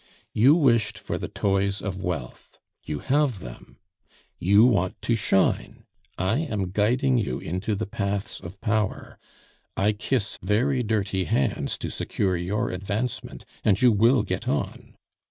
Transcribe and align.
"You 0.33 0.55
wished 0.55 0.97
for 0.97 1.19
the 1.19 1.27
toys 1.27 1.79
of 1.79 2.01
wealth; 2.01 2.57
you 2.83 3.01
have 3.01 3.37
them. 3.37 3.77
You 4.39 4.65
want 4.65 4.99
to 5.03 5.15
shine; 5.15 5.83
I 6.17 6.39
am 6.39 6.71
guiding 6.71 7.19
you 7.19 7.37
into 7.37 7.75
the 7.75 7.85
paths 7.85 8.39
of 8.39 8.59
power, 8.61 9.19
I 9.77 9.91
kiss 9.91 10.39
very 10.41 10.81
dirty 10.81 11.25
hands 11.25 11.77
to 11.77 11.91
secure 11.91 12.35
your 12.35 12.71
advancement, 12.71 13.45
and 13.63 13.79
you 13.79 13.91
will 13.91 14.23
get 14.23 14.47
on. 14.47 14.95